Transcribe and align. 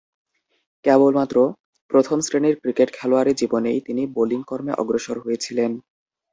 কেবলমাত্র 0.85 1.37
প্রথম-শ্রেণীর 1.91 2.55
ক্রিকেট 2.61 2.89
খেলোয়াড়ী 2.93 3.33
জীবনেই 3.33 3.79
তিনি 3.81 4.03
বোলিং 4.15 4.41
কর্মে 4.43 4.73
অগ্রসর 4.73 5.17
হয়েছিলেন। 5.19 5.71